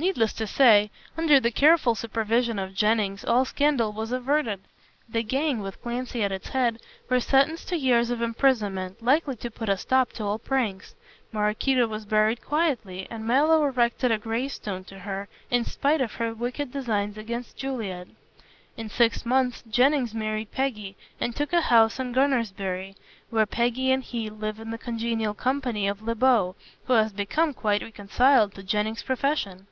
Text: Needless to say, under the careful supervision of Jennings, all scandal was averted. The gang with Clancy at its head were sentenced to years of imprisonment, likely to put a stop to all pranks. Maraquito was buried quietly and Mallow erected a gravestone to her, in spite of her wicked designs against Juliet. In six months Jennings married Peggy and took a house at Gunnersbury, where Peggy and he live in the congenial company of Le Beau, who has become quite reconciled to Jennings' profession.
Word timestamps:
Needless 0.00 0.32
to 0.34 0.46
say, 0.46 0.92
under 1.16 1.40
the 1.40 1.50
careful 1.50 1.96
supervision 1.96 2.56
of 2.60 2.72
Jennings, 2.72 3.24
all 3.24 3.44
scandal 3.44 3.90
was 3.92 4.12
averted. 4.12 4.60
The 5.08 5.24
gang 5.24 5.58
with 5.58 5.82
Clancy 5.82 6.22
at 6.22 6.30
its 6.30 6.50
head 6.50 6.78
were 7.10 7.18
sentenced 7.18 7.66
to 7.70 7.76
years 7.76 8.08
of 8.10 8.22
imprisonment, 8.22 9.02
likely 9.02 9.34
to 9.34 9.50
put 9.50 9.68
a 9.68 9.76
stop 9.76 10.12
to 10.12 10.24
all 10.24 10.38
pranks. 10.38 10.94
Maraquito 11.32 11.88
was 11.88 12.04
buried 12.06 12.44
quietly 12.44 13.08
and 13.10 13.26
Mallow 13.26 13.64
erected 13.64 14.12
a 14.12 14.18
gravestone 14.18 14.84
to 14.84 15.00
her, 15.00 15.26
in 15.50 15.64
spite 15.64 16.00
of 16.00 16.12
her 16.14 16.32
wicked 16.32 16.70
designs 16.70 17.18
against 17.18 17.56
Juliet. 17.56 18.06
In 18.76 18.88
six 18.88 19.26
months 19.26 19.62
Jennings 19.68 20.14
married 20.14 20.52
Peggy 20.52 20.96
and 21.20 21.34
took 21.34 21.52
a 21.52 21.60
house 21.62 21.98
at 21.98 22.12
Gunnersbury, 22.12 22.94
where 23.30 23.46
Peggy 23.46 23.90
and 23.90 24.04
he 24.04 24.30
live 24.30 24.60
in 24.60 24.70
the 24.70 24.78
congenial 24.78 25.34
company 25.34 25.88
of 25.88 26.02
Le 26.02 26.14
Beau, 26.14 26.54
who 26.86 26.92
has 26.92 27.12
become 27.12 27.52
quite 27.52 27.82
reconciled 27.82 28.54
to 28.54 28.62
Jennings' 28.62 29.02
profession. 29.02 29.66